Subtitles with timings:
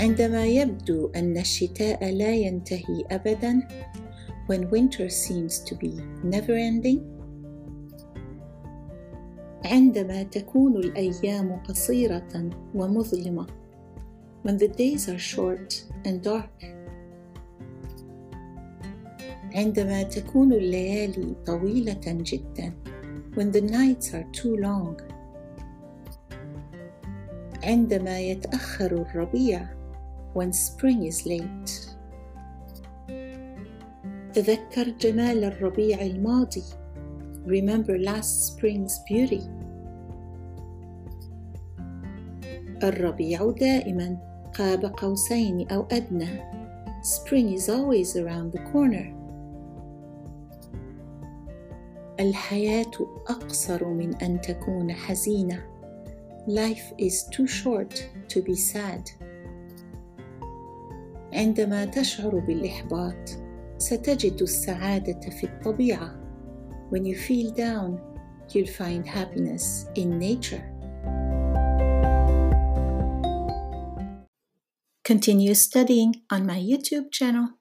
[0.00, 3.68] عندما يبدو أن الشتاء لا ينتهي أبداً
[4.46, 5.92] when winter seems to be
[6.24, 7.00] never ending
[9.64, 13.46] عندما تكون الأيام قصيرة ومظلمة
[14.42, 16.64] when the days are short and dark
[19.54, 22.72] عندما تكون الليالي طويلة جدا
[23.36, 24.96] when the nights are too long
[27.64, 29.79] عندما يتأخر الربيع
[30.33, 31.95] when spring is late
[34.33, 36.63] تذكر جمال الربيع الماضي
[37.47, 39.41] remember last spring's beauty
[42.83, 44.17] الربيع دائما
[44.57, 46.55] قاب قوسين أو أدنى
[47.03, 49.15] spring is always around the corner
[52.19, 52.91] الحياة
[53.27, 55.63] أقصر من أن تكون حزينة
[56.47, 59.09] Life is too short to be sad
[61.32, 63.30] عندما تشعر بالإحباط
[63.78, 66.20] ستجد السعادة في الطبيعة
[66.90, 68.00] When you feel down,
[68.52, 70.64] you'll find happiness in nature.
[75.04, 77.59] Continue studying on my YouTube channel.